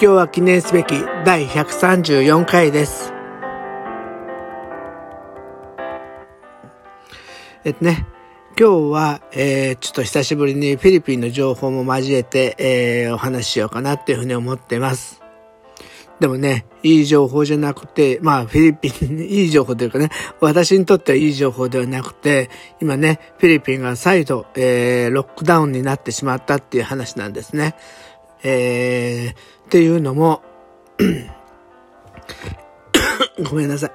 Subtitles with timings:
[0.00, 0.94] 今日は記念すべき
[1.24, 3.12] 第134回です。
[7.64, 8.06] えっとね、
[8.56, 15.20] 今日は、えー、ちょっと久しぶりにフィリピンの情報も交えて、えー、お話ししようかなっていうふうに思ってます。
[16.20, 27.74] でもね、いい情報じゃなくて、まあフィリピン、 いい情報というかね、私にとってはいい情報ではなくて、今ね、フィリピンが再度、えー、ロックダウンになってしまったっていう話なんですね。
[28.44, 30.40] えー、っていうのも
[33.50, 33.90] ごめんなさい。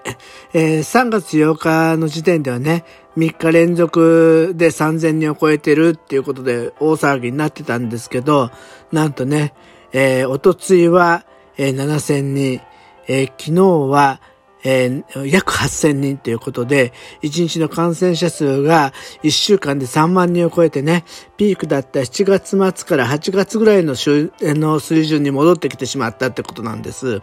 [0.54, 2.86] えー、3月8日の時点ではね、
[3.18, 8.52] 3日連続で3000人を超えてるっていうことで大騒ぎになってたんですけど、
[8.92, 9.56] なんとね、
[9.94, 11.26] えー、おとついは、
[11.58, 12.62] えー、7000人、
[13.08, 14.22] えー、昨日は、
[14.64, 21.06] えー、約8000人ということで、1日の感染者数が1週間で3万人を超えてね、
[21.38, 27.22] ピークだった7月末から8月ぐらいのの水準に戻ってきてしまったってことなんです。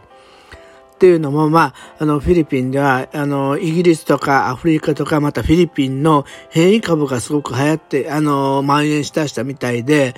[0.94, 10.14] っていうのも、まあ、あの、フィリピンでは、あの、イギリスとかアフリカとか、またフィリピンの変異株がすごく流行って、あの、蔓延したしたみたいで、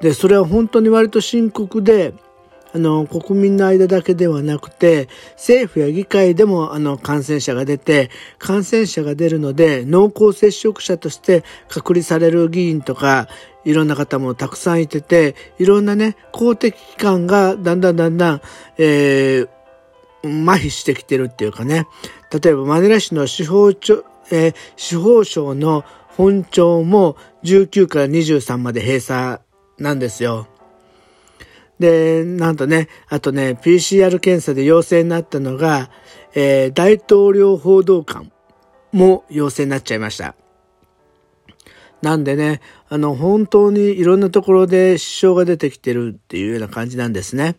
[0.00, 2.14] で、それは本当に割と深刻で、
[2.74, 13.28] あの、国民の間だけではなくて、政府や議会でも、あの、感染者が出て、感染者が出るので、濃厚接触者として隔離される議員とか、
[13.64, 18.40] いろんな方もたくさんいてて、いろんなね、公的機関がだんだんだんだん、
[18.76, 19.48] えー、
[20.24, 21.86] 麻痺してきてるっていうかね、
[22.42, 25.84] 例えばマニラ市の司法庁、えー、司法省の
[26.16, 29.40] 本庁も19から23まで閉鎖
[29.78, 30.48] なんですよ。
[31.78, 35.90] で、なんとね、あとね、PCR 検査で陽性になったのが、
[36.34, 38.30] えー、大統領報道官
[38.92, 40.34] も陽性になっちゃいました。
[42.02, 47.56] なんでね、あの、本当にいろんなところで支障が出てきてるっていうような感じなんですね。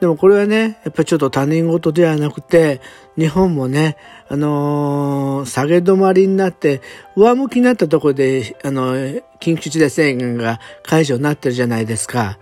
[0.00, 2.80] でもこれはね、やっぱちょっと他人事ではなくて、
[3.16, 3.96] 日本もね、
[4.28, 6.80] あのー、下げ止まりになって、
[7.14, 8.96] 上向きになったところで、あの、
[9.40, 12.40] 緊急事態宣言が解除になってるじゃないですか。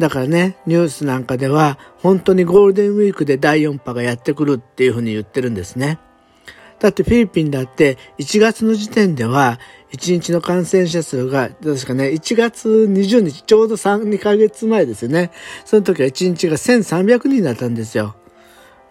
[0.00, 5.98] だからね、ニュースなんかでは、本当にゴールデンウィークで第4波がやってくるっていうふうに言ってるんですね。
[6.78, 9.60] だってフィリピンだって1月の時点では
[9.92, 15.32] 1日の感染者数が、確かね、1月20日、ちょうど3、2ヶ月前ですよね。
[15.66, 18.16] その時は1日が1300人だったんですよ。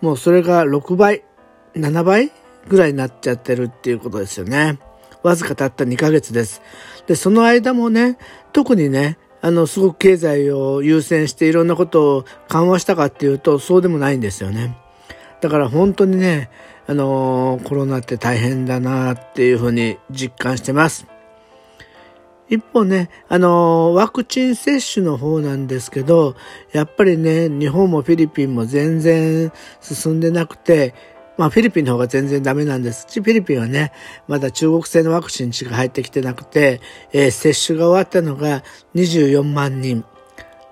[0.02, 1.24] もうそれが6倍、
[1.74, 2.32] 7倍
[2.68, 4.78] ぐらいになっちゃってるっていうことですよね。
[5.24, 6.62] わずかたった2ヶ月です。
[7.08, 8.20] で、その間もね、
[8.54, 14.78] 特にね、あの、すごく経済を優先していろんなことを緩和したかっていうと、そうでもないんですよね。
[15.42, 16.50] だから本当にね、
[16.88, 21.06] あのコロナって大変だなっていうふうに実感してます。
[22.50, 26.36] 一方ね、あのワクチン接種の方なんですけど、
[26.72, 30.96] やっぱりね、日本もフィリピンも全然進んでなくて、
[31.40, 33.94] まあフィリピンの方が全然ダメなんですし、フィリピンはね、
[34.28, 36.82] まだ中国製のワクチンしか入ってきてなくて、
[37.14, 38.62] えー、接種が終わったのが
[38.94, 40.04] 24万人。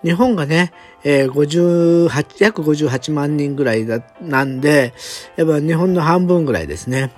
[0.03, 0.73] 日本がね、
[1.05, 4.93] えー、58、約58万人ぐらいだ、なんで、
[5.37, 7.13] やっぱ日本の半分ぐらいですね。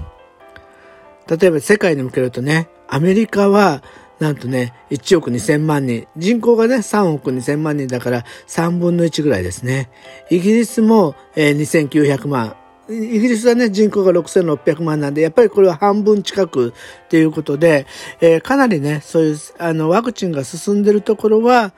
[1.28, 3.82] 例えば世界に向けるとね、アメリカは、
[4.20, 6.06] なんとね、1億2000万人。
[6.16, 9.90] 人口がね、3億2000万人だから3分の1ぐらいですね。
[10.30, 12.56] イギリスも、えー、2900万。
[12.90, 17.86] イギリスはね、人口が6600万なんで、やっぱりこれは半分近くっていうことで、
[18.20, 21.74] えー、かなりね、そういう、あの、ワクチンが進んでるところは、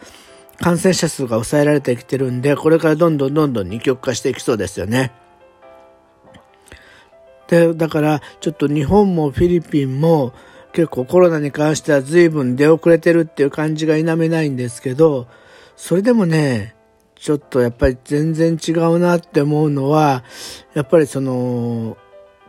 [0.61, 5.11] 感染者数が抑えられてきてるんで、これからどんどんどんどん二極化していきそうですよね。
[7.47, 10.33] で、だから、ちょっと日本もフィリピンも
[10.71, 15.27] 結構コロナに関しては随分出遅れてるっていう感じが否めないんですけど、
[15.75, 16.75] それでもね、
[17.21, 20.23] ちょっとやっぱり全然違うなって思うのは、
[20.73, 21.95] やっぱりその、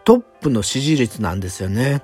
[0.04, 2.02] トップの支持率なんですよね。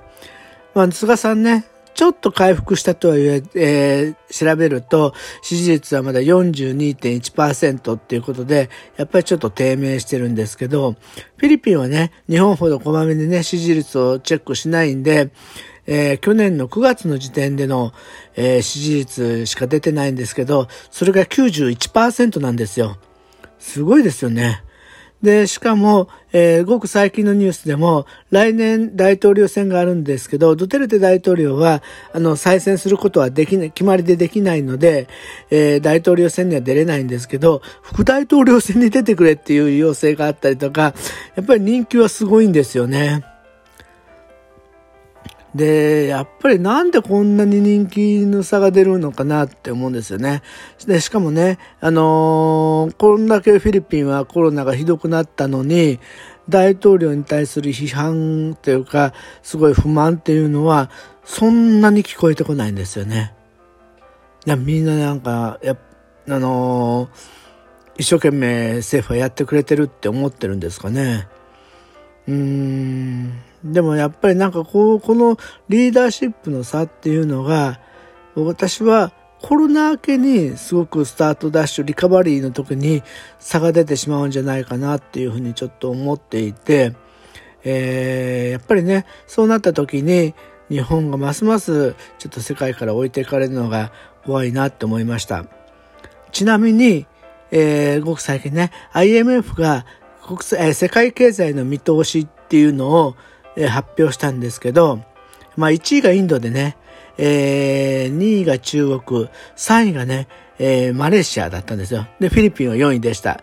[0.75, 8.69] まあ、菅さんね、ちょっと回復したとはいええー、調べると、支持率はまだ42.1%っていうことで、
[8.99, 10.93] やっぱりちょっと低迷してるんですけど、
[11.38, 15.31] フィリピンはね、日本ほどこまめにね、支持率をチェックしないんで、
[15.88, 17.93] えー、去年の9月の時点での、
[18.37, 22.99] えー、支持率しか出てないんですけど、それが91%なんですよ。
[23.58, 24.62] すごいですよね。
[25.23, 31.82] で、しかも、えー、ごく最近のニュースでも、来年大統領選があるんですけど、ドテルテ大統領は、
[32.12, 35.08] あの、再選することはできない、決まりでできないので、
[35.50, 40.94] えー、大統領選には出れないんですけど、副大統領選に出てくれっていう要請があったりとか、
[41.35, 43.25] やっぱり人気はすごいんですよね。
[45.55, 50.43] で、やっぱりなんでこんなに人気の差が出るのかなって思うんですよね。
[50.87, 56.00] で、しかもね、あのー、こんだけフィリピンはコロナがひどくなったのに、
[56.49, 60.91] 大統領に対する批判というか、すごい不満っていうのは、
[61.25, 63.35] そんなに聞こえてこないんですよね。
[64.47, 65.77] いやみんななんか、や
[66.29, 67.09] あのー、
[67.99, 71.27] 一生懸命政府はやってくれてるって思ってるんですかね。
[72.27, 73.48] うーん。
[73.65, 75.37] でもやっぱりなんかこう、この
[75.69, 77.81] リーダーシップの差っていうのが、
[78.35, 83.03] 私はコロナ明けにすごくスタートダッシュ、リカバリーの時に
[83.39, 86.95] 差が出てしまうんじゃないかなっていうふうにちょっと思っていて、
[87.65, 90.35] えー、やっぱりね、そうなった時に
[90.69, 93.93] 日本がますますちょっと世界から置いていかれるのが
[94.25, 95.45] 怖いなって思いました。
[96.33, 97.07] ちなみに、
[97.51, 99.87] えー、ごく最近ね、IMF が
[100.27, 103.17] 国際、えー、世界経済の見通しっていうのを
[103.59, 105.01] え発表したんですけど、
[105.57, 106.77] まあ1位がインドでね、
[107.19, 110.29] えー、2位が中国、3位がね、
[110.59, 112.07] えー、マレーシアだったんですよ。
[112.21, 113.43] で、フィリピンは4位でした。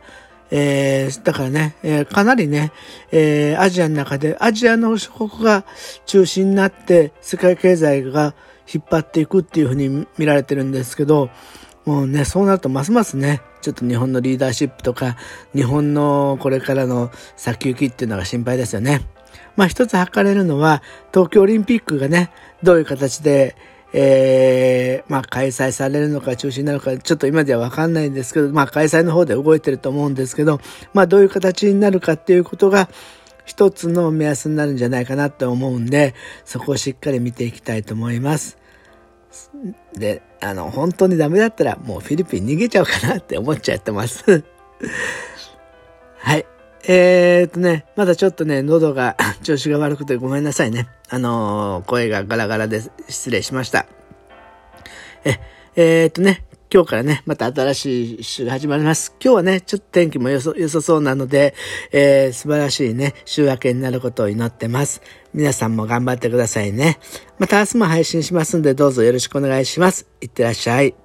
[0.51, 2.71] えー、だからね、えー、かなりね、
[3.11, 5.65] えー、アジアの中で、アジアの諸国が
[6.05, 8.33] 中心になって、世界経済が
[8.73, 11.29] 引っ張っていくっていうふうに見られてるんですけど、
[11.83, 15.17] もうね、そうなるとますますね、ちょっと日本のリーダーシップとか、
[15.53, 19.01] 日本のこれからの先行きっていうのが心配ですよね。
[19.55, 20.81] まあ一つ測れるのは、
[21.13, 22.31] 東京オリンピックがね、
[22.63, 23.55] どういう形で、
[23.93, 30.59] えー、まあ開催されるのか中止になるか、ちょっと今ではわかんないんですけど、まあ開催の方で動いてると思うんですけど、
[30.93, 32.89] まあどういう形になるかっていうことが、
[33.45, 38.57] 一つの目安になるんじゃないかなと思うんで、そこをしっかり見ていきたいと思います。
[39.93, 44.43] で、あの、本当にダメだったらもうフィリピン逃げちゃうかなって思っちゃってます。
[46.17, 46.45] はい。
[46.87, 50.87] えー、っとね、まだちょっとね、喉が 調子が悪くてごめんなさいね。
[51.09, 53.87] あのー、声がガラガラで失礼しました。
[55.23, 55.39] え、
[55.75, 59.15] えー、っとね、今日からね、また新しい週が始まります。
[59.23, 61.55] 今日はね、ちょっと天気も良さそうなので、
[61.91, 65.01] えー、素晴らしいね、週明けになることを祈ってます。
[65.33, 66.99] 皆さんも頑張ってくださいね。
[67.39, 70.05] また明日も配信しますんで、どうぞよろしくお願いします。
[70.21, 71.04] いってらっしゃい。